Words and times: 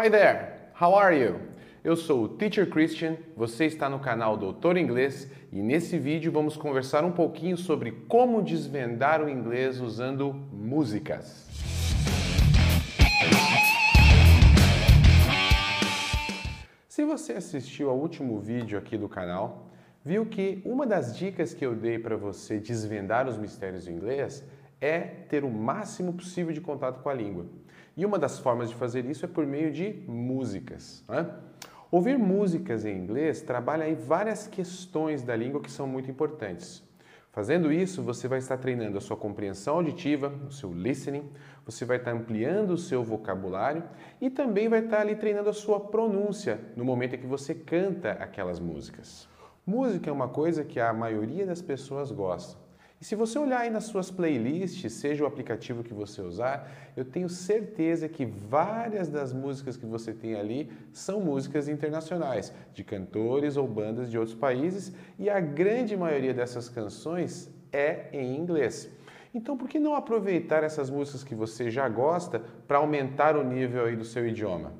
Hi 0.00 0.08
there, 0.08 0.52
how 0.80 0.94
are 0.94 1.12
you? 1.12 1.40
Eu 1.82 1.96
sou 1.96 2.22
o 2.22 2.28
Teacher 2.28 2.70
Christian, 2.70 3.16
você 3.36 3.64
está 3.64 3.88
no 3.88 3.98
canal 3.98 4.36
Doutor 4.36 4.76
Inglês 4.76 5.28
e 5.50 5.60
nesse 5.60 5.98
vídeo 5.98 6.30
vamos 6.30 6.56
conversar 6.56 7.04
um 7.04 7.10
pouquinho 7.10 7.56
sobre 7.56 7.90
como 8.06 8.40
desvendar 8.40 9.20
o 9.20 9.28
inglês 9.28 9.80
usando 9.80 10.32
músicas. 10.52 11.48
Se 16.88 17.04
você 17.04 17.32
assistiu 17.32 17.90
ao 17.90 17.98
último 17.98 18.38
vídeo 18.38 18.78
aqui 18.78 18.96
do 18.96 19.08
canal, 19.08 19.66
viu 20.04 20.24
que 20.26 20.62
uma 20.64 20.86
das 20.86 21.18
dicas 21.18 21.52
que 21.52 21.66
eu 21.66 21.74
dei 21.74 21.98
para 21.98 22.16
você 22.16 22.60
desvendar 22.60 23.26
os 23.26 23.36
mistérios 23.36 23.86
do 23.86 23.90
inglês 23.90 24.44
é 24.80 25.00
ter 25.00 25.42
o 25.42 25.50
máximo 25.50 26.12
possível 26.12 26.52
de 26.52 26.60
contato 26.60 27.02
com 27.02 27.08
a 27.08 27.14
língua. 27.14 27.46
E 27.98 28.06
uma 28.06 28.16
das 28.16 28.38
formas 28.38 28.68
de 28.68 28.76
fazer 28.76 29.04
isso 29.06 29.24
é 29.24 29.28
por 29.28 29.44
meio 29.44 29.72
de 29.72 30.04
músicas. 30.06 31.02
Né? 31.08 31.28
Ouvir 31.90 32.16
músicas 32.16 32.84
em 32.84 32.96
inglês 32.96 33.42
trabalha 33.42 33.86
aí 33.86 33.96
várias 33.96 34.46
questões 34.46 35.24
da 35.24 35.34
língua 35.34 35.60
que 35.60 35.68
são 35.68 35.84
muito 35.84 36.08
importantes. 36.08 36.80
Fazendo 37.32 37.72
isso, 37.72 38.00
você 38.00 38.28
vai 38.28 38.38
estar 38.38 38.56
treinando 38.56 38.98
a 38.98 39.00
sua 39.00 39.16
compreensão 39.16 39.74
auditiva, 39.74 40.32
o 40.46 40.52
seu 40.52 40.72
listening, 40.72 41.28
você 41.66 41.84
vai 41.84 41.96
estar 41.96 42.12
ampliando 42.12 42.70
o 42.70 42.78
seu 42.78 43.02
vocabulário 43.02 43.82
e 44.20 44.30
também 44.30 44.68
vai 44.68 44.84
estar 44.84 45.00
ali 45.00 45.16
treinando 45.16 45.50
a 45.50 45.52
sua 45.52 45.80
pronúncia 45.80 46.60
no 46.76 46.84
momento 46.84 47.16
em 47.16 47.18
que 47.18 47.26
você 47.26 47.52
canta 47.52 48.12
aquelas 48.12 48.60
músicas. 48.60 49.28
Música 49.66 50.08
é 50.08 50.12
uma 50.12 50.28
coisa 50.28 50.62
que 50.62 50.78
a 50.78 50.92
maioria 50.92 51.44
das 51.44 51.60
pessoas 51.60 52.12
gosta. 52.12 52.67
E 53.00 53.04
se 53.04 53.14
você 53.14 53.38
olhar 53.38 53.60
aí 53.60 53.70
nas 53.70 53.84
suas 53.84 54.10
playlists, 54.10 54.92
seja 54.92 55.22
o 55.22 55.26
aplicativo 55.26 55.84
que 55.84 55.94
você 55.94 56.20
usar, 56.20 56.68
eu 56.96 57.04
tenho 57.04 57.28
certeza 57.28 58.08
que 58.08 58.26
várias 58.26 59.08
das 59.08 59.32
músicas 59.32 59.76
que 59.76 59.86
você 59.86 60.12
tem 60.12 60.34
ali 60.34 60.68
são 60.92 61.20
músicas 61.20 61.68
internacionais, 61.68 62.52
de 62.74 62.82
cantores 62.82 63.56
ou 63.56 63.68
bandas 63.68 64.10
de 64.10 64.18
outros 64.18 64.36
países, 64.36 64.92
e 65.16 65.30
a 65.30 65.38
grande 65.38 65.96
maioria 65.96 66.34
dessas 66.34 66.68
canções 66.68 67.48
é 67.72 68.08
em 68.12 68.36
inglês. 68.36 68.90
Então, 69.32 69.56
por 69.56 69.68
que 69.68 69.78
não 69.78 69.94
aproveitar 69.94 70.64
essas 70.64 70.90
músicas 70.90 71.22
que 71.22 71.36
você 71.36 71.70
já 71.70 71.88
gosta 71.88 72.42
para 72.66 72.78
aumentar 72.78 73.36
o 73.36 73.44
nível 73.44 73.84
aí 73.84 73.94
do 73.94 74.04
seu 74.04 74.26
idioma? 74.26 74.72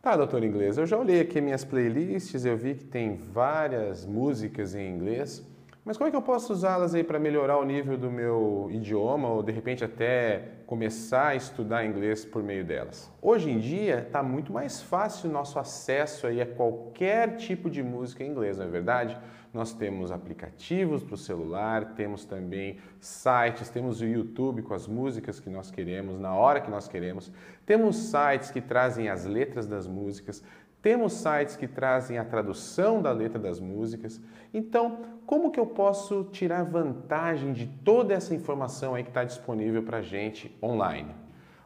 Tá, 0.00 0.16
doutor 0.16 0.44
inglês, 0.44 0.78
eu 0.78 0.86
já 0.86 0.96
olhei 0.96 1.20
aqui 1.20 1.40
minhas 1.40 1.64
playlists, 1.64 2.44
eu 2.44 2.56
vi 2.56 2.76
que 2.76 2.84
tem 2.84 3.16
várias 3.16 4.06
músicas 4.06 4.76
em 4.76 4.94
inglês. 4.94 5.44
Mas 5.88 5.96
como 5.96 6.06
é 6.06 6.10
que 6.10 6.16
eu 6.18 6.20
posso 6.20 6.52
usá-las 6.52 6.94
aí 6.94 7.02
para 7.02 7.18
melhorar 7.18 7.56
o 7.56 7.64
nível 7.64 7.96
do 7.96 8.10
meu 8.10 8.68
idioma 8.70 9.26
ou 9.30 9.42
de 9.42 9.50
repente 9.50 9.82
até 9.82 10.42
começar 10.66 11.28
a 11.28 11.34
estudar 11.34 11.82
inglês 11.86 12.26
por 12.26 12.42
meio 12.42 12.62
delas? 12.62 13.10
Hoje 13.22 13.50
em 13.50 13.58
dia 13.58 14.00
está 14.00 14.22
muito 14.22 14.52
mais 14.52 14.82
fácil 14.82 15.30
o 15.30 15.32
nosso 15.32 15.58
acesso 15.58 16.26
aí 16.26 16.42
a 16.42 16.46
qualquer 16.46 17.36
tipo 17.36 17.70
de 17.70 17.82
música 17.82 18.22
em 18.22 18.30
inglês, 18.32 18.58
não 18.58 18.66
é 18.66 18.68
verdade? 18.68 19.16
Nós 19.50 19.72
temos 19.72 20.12
aplicativos 20.12 21.02
para 21.02 21.14
o 21.14 21.16
celular, 21.16 21.94
temos 21.94 22.26
também 22.26 22.76
sites, 23.00 23.70
temos 23.70 24.02
o 24.02 24.04
YouTube 24.04 24.60
com 24.60 24.74
as 24.74 24.86
músicas 24.86 25.40
que 25.40 25.48
nós 25.48 25.70
queremos, 25.70 26.20
na 26.20 26.34
hora 26.34 26.60
que 26.60 26.70
nós 26.70 26.86
queremos, 26.86 27.32
temos 27.64 27.96
sites 27.96 28.50
que 28.50 28.60
trazem 28.60 29.08
as 29.08 29.24
letras 29.24 29.66
das 29.66 29.86
músicas, 29.86 30.44
temos 30.80 31.12
sites 31.14 31.56
que 31.56 31.66
trazem 31.66 32.18
a 32.18 32.24
tradução 32.24 33.02
da 33.02 33.10
letra 33.10 33.38
das 33.38 33.58
músicas. 33.58 34.20
Então, 34.54 35.00
como 35.26 35.50
que 35.50 35.58
eu 35.58 35.66
posso 35.66 36.24
tirar 36.24 36.64
vantagem 36.64 37.52
de 37.52 37.66
toda 37.66 38.14
essa 38.14 38.34
informação 38.34 38.94
aí 38.94 39.02
que 39.02 39.10
está 39.10 39.24
disponível 39.24 39.82
para 39.82 40.00
gente 40.00 40.56
online? 40.62 41.14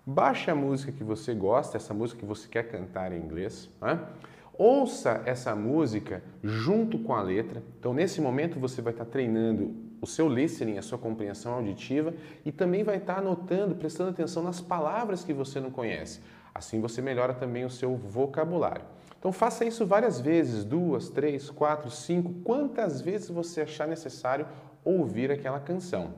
Baixe 0.05 0.51
a 0.51 0.55
música 0.55 0.91
que 0.91 1.05
você 1.05 1.35
gosta, 1.35 1.77
essa 1.77 1.95
música 1.95 2.21
que 2.21 2.27
você 2.27 2.49
quer 2.49 2.65
cantar 2.65 3.13
em 3.13 3.21
inglês. 3.21 3.71
Né? 3.81 4.01
Ouça 4.55 5.23
essa 5.27 5.55
música 5.55 6.23
junto 6.43 6.99
com 6.99 7.15
a 7.15 7.23
letra. 7.23 7.63
Então, 7.79 7.95
nesse 7.95 8.21
momento, 8.21 8.59
você 8.59 8.83
vai 8.83 8.93
estar 8.93 9.05
tá 9.05 9.11
treinando 9.11 9.75
o 10.01 10.07
seu 10.07 10.29
listening, 10.29 10.79
a 10.79 10.83
sua 10.83 10.99
compreensão 10.99 11.55
auditiva 11.55 12.13
e 12.45 12.51
também 12.51 12.83
vai 12.83 12.97
estar 12.97 13.15
tá 13.15 13.21
anotando, 13.21 13.77
prestando 13.77 14.11
atenção 14.11 14.43
nas 14.43 14.61
palavras 14.61 15.23
que 15.23 15.33
você 15.33 15.61
não 15.61 15.71
conhece. 15.71 16.21
Assim 16.55 16.81
você 16.81 17.01
melhora 17.01 17.35
também 17.35 17.65
o 17.65 17.71
seu 17.71 17.97
vocabulário. 17.97 18.85
Então 19.19 19.33
faça 19.33 19.65
isso 19.65 19.87
várias 19.87 20.21
vezes, 20.21 20.65
duas, 20.65 21.09
três, 21.09 21.49
quatro, 21.49 21.91
cinco, 21.91 22.35
quantas 22.43 23.01
vezes 23.01 23.29
você 23.29 23.61
achar 23.61 23.87
necessário 23.87 24.47
ouvir 24.85 25.31
aquela 25.31 25.61
canção. 25.61 26.13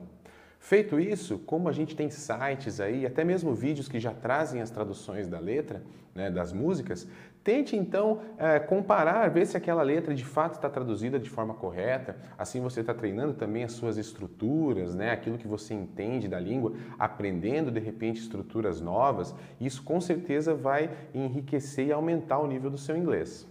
Feito 0.65 0.99
isso, 0.99 1.37
como 1.37 1.69
a 1.69 1.71
gente 1.71 1.95
tem 1.95 2.09
sites 2.09 2.79
aí, 2.79 3.05
até 3.05 3.23
mesmo 3.23 3.53
vídeos 3.53 3.87
que 3.87 3.99
já 3.99 4.11
trazem 4.11 4.63
as 4.63 4.71
traduções 4.71 5.27
da 5.27 5.37
letra, 5.37 5.83
né, 6.15 6.31
das 6.31 6.51
músicas, 6.51 7.07
tente 7.43 7.75
então 7.75 8.21
é, 8.35 8.57
comparar, 8.57 9.29
ver 9.29 9.45
se 9.45 9.55
aquela 9.55 9.83
letra 9.83 10.15
de 10.15 10.25
fato 10.25 10.55
está 10.55 10.67
traduzida 10.67 11.19
de 11.19 11.29
forma 11.29 11.53
correta. 11.53 12.17
Assim 12.35 12.61
você 12.61 12.79
está 12.79 12.95
treinando 12.95 13.35
também 13.35 13.63
as 13.63 13.73
suas 13.73 13.95
estruturas, 13.95 14.95
né, 14.95 15.11
aquilo 15.11 15.37
que 15.37 15.47
você 15.47 15.75
entende 15.75 16.27
da 16.27 16.39
língua, 16.39 16.73
aprendendo 16.97 17.69
de 17.69 17.79
repente 17.79 18.19
estruturas 18.19 18.81
novas. 18.81 19.35
Isso 19.61 19.83
com 19.83 20.01
certeza 20.01 20.55
vai 20.55 20.89
enriquecer 21.13 21.85
e 21.85 21.91
aumentar 21.91 22.39
o 22.39 22.47
nível 22.47 22.71
do 22.71 22.77
seu 22.79 22.97
inglês. 22.97 23.47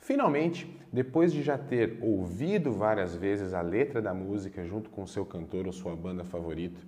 Finalmente, 0.00 0.80
depois 0.92 1.32
de 1.32 1.42
já 1.42 1.56
ter 1.56 1.98
ouvido 2.00 2.72
várias 2.72 3.14
vezes 3.14 3.52
a 3.52 3.60
letra 3.60 4.00
da 4.00 4.12
música 4.12 4.64
junto 4.64 4.90
com 4.90 5.06
seu 5.06 5.24
cantor 5.24 5.66
ou 5.66 5.72
sua 5.72 5.94
banda 5.94 6.24
favorita, 6.24 6.80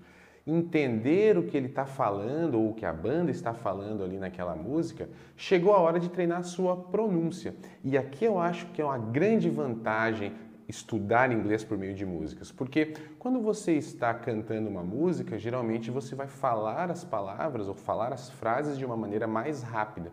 entender 0.46 1.38
o 1.38 1.44
que 1.44 1.56
ele 1.56 1.68
está 1.68 1.86
falando 1.86 2.58
ou 2.58 2.70
o 2.70 2.74
que 2.74 2.84
a 2.84 2.92
banda 2.92 3.30
está 3.30 3.54
falando 3.54 4.02
ali 4.02 4.18
naquela 4.18 4.56
música, 4.56 5.08
chegou 5.36 5.72
a 5.72 5.78
hora 5.78 6.00
de 6.00 6.08
treinar 6.08 6.38
a 6.38 6.42
sua 6.42 6.76
pronúncia. 6.76 7.54
E 7.84 7.96
aqui 7.96 8.24
eu 8.24 8.38
acho 8.38 8.66
que 8.68 8.82
é 8.82 8.84
uma 8.84 8.98
grande 8.98 9.48
vantagem 9.48 10.32
estudar 10.68 11.30
inglês 11.30 11.62
por 11.62 11.76
meio 11.76 11.94
de 11.94 12.06
músicas, 12.06 12.50
porque 12.50 12.94
quando 13.18 13.40
você 13.40 13.72
está 13.72 14.14
cantando 14.14 14.70
uma 14.70 14.82
música, 14.82 15.38
geralmente 15.38 15.90
você 15.90 16.14
vai 16.14 16.26
falar 16.26 16.90
as 16.90 17.04
palavras 17.04 17.68
ou 17.68 17.74
falar 17.74 18.12
as 18.12 18.30
frases 18.30 18.78
de 18.78 18.84
uma 18.84 18.96
maneira 18.96 19.26
mais 19.26 19.62
rápida. 19.62 20.10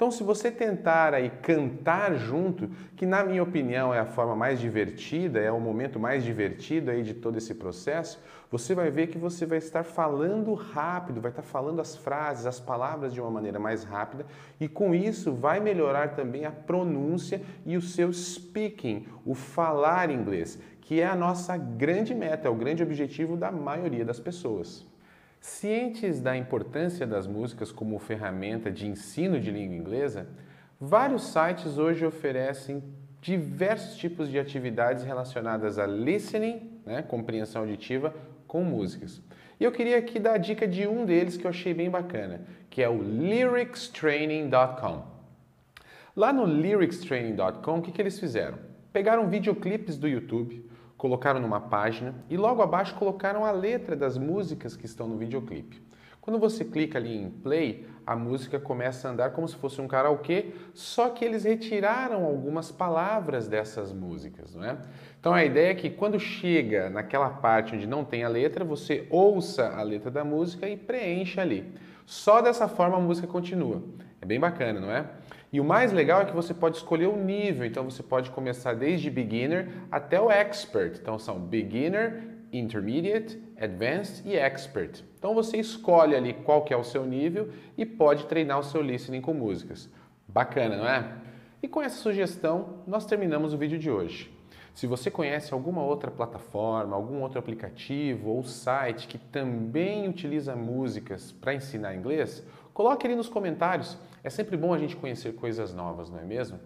Então, 0.00 0.10
se 0.10 0.22
você 0.22 0.50
tentar 0.50 1.12
aí 1.12 1.28
cantar 1.28 2.14
junto, 2.14 2.70
que 2.96 3.04
na 3.04 3.22
minha 3.22 3.42
opinião 3.42 3.92
é 3.92 3.98
a 3.98 4.06
forma 4.06 4.34
mais 4.34 4.58
divertida, 4.58 5.38
é 5.38 5.52
o 5.52 5.60
momento 5.60 6.00
mais 6.00 6.24
divertido 6.24 6.90
aí 6.90 7.02
de 7.02 7.12
todo 7.12 7.36
esse 7.36 7.54
processo, 7.54 8.18
você 8.50 8.74
vai 8.74 8.90
ver 8.90 9.08
que 9.08 9.18
você 9.18 9.44
vai 9.44 9.58
estar 9.58 9.84
falando 9.84 10.54
rápido, 10.54 11.20
vai 11.20 11.30
estar 11.30 11.42
falando 11.42 11.82
as 11.82 11.96
frases, 11.96 12.46
as 12.46 12.58
palavras 12.58 13.12
de 13.12 13.20
uma 13.20 13.30
maneira 13.30 13.58
mais 13.58 13.84
rápida 13.84 14.24
e 14.58 14.66
com 14.66 14.94
isso 14.94 15.34
vai 15.34 15.60
melhorar 15.60 16.14
também 16.14 16.46
a 16.46 16.50
pronúncia 16.50 17.42
e 17.66 17.76
o 17.76 17.82
seu 17.82 18.10
speaking, 18.10 19.06
o 19.26 19.34
falar 19.34 20.10
inglês, 20.10 20.58
que 20.80 20.98
é 20.98 21.06
a 21.06 21.14
nossa 21.14 21.58
grande 21.58 22.14
meta, 22.14 22.48
é 22.48 22.50
o 22.50 22.54
grande 22.54 22.82
objetivo 22.82 23.36
da 23.36 23.52
maioria 23.52 24.06
das 24.06 24.18
pessoas. 24.18 24.88
Cientes 25.40 26.20
da 26.20 26.36
importância 26.36 27.06
das 27.06 27.26
músicas 27.26 27.72
como 27.72 27.98
ferramenta 27.98 28.70
de 28.70 28.86
ensino 28.86 29.40
de 29.40 29.50
língua 29.50 29.74
inglesa, 29.74 30.28
vários 30.78 31.32
sites 31.32 31.78
hoje 31.78 32.04
oferecem 32.04 32.82
diversos 33.22 33.96
tipos 33.96 34.30
de 34.30 34.38
atividades 34.38 35.02
relacionadas 35.02 35.78
a 35.78 35.86
listening, 35.86 36.82
né, 36.84 37.02
compreensão 37.02 37.62
auditiva, 37.62 38.14
com 38.46 38.62
músicas. 38.62 39.22
E 39.58 39.64
eu 39.64 39.72
queria 39.72 39.98
aqui 39.98 40.18
dar 40.18 40.34
a 40.34 40.38
dica 40.38 40.68
de 40.68 40.86
um 40.86 41.06
deles 41.06 41.36
que 41.36 41.46
eu 41.46 41.50
achei 41.50 41.72
bem 41.72 41.88
bacana, 41.88 42.42
que 42.68 42.82
é 42.82 42.88
o 42.88 43.02
lyricstraining.com. 43.02 45.20
Lá 46.16 46.32
no 46.32 46.44
lyricstraining.com, 46.44 47.78
o 47.78 47.82
que, 47.82 47.92
que 47.92 48.02
eles 48.02 48.18
fizeram? 48.18 48.58
Pegaram 48.92 49.28
videoclipes 49.28 49.96
do 49.96 50.08
YouTube, 50.08 50.68
colocaram 51.00 51.40
numa 51.40 51.62
página 51.62 52.14
e 52.28 52.36
logo 52.36 52.60
abaixo 52.60 52.94
colocaram 52.94 53.42
a 53.42 53.50
letra 53.50 53.96
das 53.96 54.18
músicas 54.18 54.76
que 54.76 54.84
estão 54.84 55.08
no 55.08 55.16
videoclipe. 55.16 55.82
Quando 56.20 56.38
você 56.38 56.62
clica 56.62 56.98
ali 56.98 57.16
em 57.16 57.30
play, 57.30 57.86
a 58.06 58.14
música 58.14 58.60
começa 58.60 59.08
a 59.08 59.10
andar 59.10 59.30
como 59.30 59.48
se 59.48 59.56
fosse 59.56 59.80
um 59.80 59.88
karaokê, 59.88 60.52
só 60.74 61.08
que 61.08 61.24
eles 61.24 61.44
retiraram 61.44 62.26
algumas 62.26 62.70
palavras 62.70 63.48
dessas 63.48 63.94
músicas, 63.94 64.54
não 64.54 64.62
é? 64.62 64.76
Então 65.18 65.32
a 65.32 65.42
ideia 65.42 65.70
é 65.70 65.74
que 65.74 65.88
quando 65.88 66.20
chega 66.20 66.90
naquela 66.90 67.30
parte 67.30 67.74
onde 67.74 67.86
não 67.86 68.04
tem 68.04 68.22
a 68.22 68.28
letra, 68.28 68.62
você 68.62 69.06
ouça 69.08 69.70
a 69.70 69.82
letra 69.82 70.10
da 70.10 70.22
música 70.22 70.68
e 70.68 70.76
preencha 70.76 71.40
ali. 71.40 71.72
Só 72.04 72.42
dessa 72.42 72.68
forma 72.68 72.98
a 72.98 73.00
música 73.00 73.26
continua. 73.26 73.82
É 74.20 74.26
bem 74.26 74.38
bacana, 74.38 74.78
não 74.78 74.90
é? 74.90 75.06
E 75.52 75.60
o 75.60 75.64
mais 75.64 75.92
legal 75.92 76.22
é 76.22 76.24
que 76.24 76.34
você 76.34 76.54
pode 76.54 76.76
escolher 76.76 77.06
o 77.06 77.16
nível, 77.16 77.66
então 77.66 77.84
você 77.84 78.02
pode 78.02 78.30
começar 78.30 78.74
desde 78.74 79.10
beginner 79.10 79.68
até 79.90 80.20
o 80.20 80.30
expert. 80.30 80.98
Então 81.00 81.18
são 81.18 81.40
beginner, 81.40 82.22
intermediate, 82.52 83.42
advanced 83.58 84.24
e 84.24 84.36
expert. 84.36 85.02
Então 85.18 85.34
você 85.34 85.56
escolhe 85.56 86.14
ali 86.14 86.34
qual 86.34 86.62
que 86.62 86.72
é 86.72 86.76
o 86.76 86.84
seu 86.84 87.04
nível 87.04 87.48
e 87.76 87.84
pode 87.84 88.26
treinar 88.26 88.60
o 88.60 88.62
seu 88.62 88.80
listening 88.80 89.20
com 89.20 89.34
músicas. 89.34 89.88
Bacana, 90.28 90.76
não 90.76 90.88
é? 90.88 91.12
E 91.62 91.68
com 91.68 91.82
essa 91.82 91.96
sugestão, 91.96 92.78
nós 92.86 93.04
terminamos 93.04 93.52
o 93.52 93.58
vídeo 93.58 93.78
de 93.78 93.90
hoje. 93.90 94.30
Se 94.72 94.86
você 94.86 95.10
conhece 95.10 95.52
alguma 95.52 95.82
outra 95.82 96.10
plataforma, 96.10 96.96
algum 96.96 97.20
outro 97.20 97.38
aplicativo 97.38 98.30
ou 98.30 98.44
site 98.44 99.08
que 99.08 99.18
também 99.18 100.08
utiliza 100.08 100.54
músicas 100.54 101.32
para 101.32 101.52
ensinar 101.52 101.94
inglês, 101.94 102.46
coloque 102.72 103.06
ali 103.06 103.16
nos 103.16 103.28
comentários. 103.28 103.98
É 104.22 104.30
sempre 104.30 104.56
bom 104.56 104.72
a 104.74 104.78
gente 104.78 104.96
conhecer 104.96 105.34
coisas 105.34 105.74
novas, 105.74 106.10
não 106.10 106.18
é 106.18 106.24
mesmo? 106.24 106.58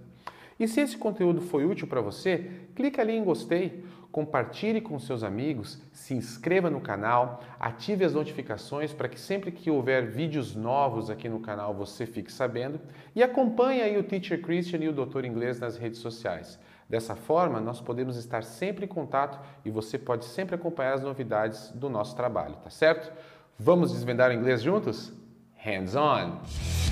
E 0.58 0.68
se 0.68 0.80
esse 0.80 0.96
conteúdo 0.96 1.40
foi 1.40 1.64
útil 1.64 1.86
para 1.86 2.00
você, 2.00 2.50
clica 2.74 3.02
ali 3.02 3.12
em 3.12 3.24
gostei, 3.24 3.84
compartilhe 4.12 4.80
com 4.80 4.96
seus 5.00 5.24
amigos, 5.24 5.82
se 5.92 6.14
inscreva 6.14 6.70
no 6.70 6.80
canal, 6.80 7.40
ative 7.58 8.04
as 8.04 8.14
notificações 8.14 8.92
para 8.92 9.08
que 9.08 9.18
sempre 9.18 9.50
que 9.50 9.68
houver 9.68 10.06
vídeos 10.06 10.54
novos 10.54 11.10
aqui 11.10 11.28
no 11.28 11.40
canal 11.40 11.74
você 11.74 12.06
fique 12.06 12.32
sabendo 12.32 12.80
e 13.16 13.22
acompanhe 13.24 13.82
aí 13.82 13.98
o 13.98 14.04
Teacher 14.04 14.40
Christian 14.40 14.78
e 14.78 14.88
o 14.88 14.92
Doutor 14.92 15.24
Inglês 15.24 15.58
nas 15.58 15.76
redes 15.76 15.98
sociais. 15.98 16.60
Dessa 16.88 17.16
forma, 17.16 17.60
nós 17.60 17.80
podemos 17.80 18.16
estar 18.16 18.44
sempre 18.44 18.84
em 18.84 18.88
contato 18.88 19.40
e 19.64 19.70
você 19.70 19.98
pode 19.98 20.24
sempre 20.26 20.54
acompanhar 20.54 20.94
as 20.94 21.02
novidades 21.02 21.70
do 21.72 21.88
nosso 21.88 22.14
trabalho, 22.14 22.54
tá 22.62 22.70
certo? 22.70 23.12
Vamos 23.58 23.92
desvendar 23.92 24.30
o 24.30 24.34
inglês 24.34 24.62
juntos? 24.62 25.12
Hands 25.56 25.96
on! 25.96 26.83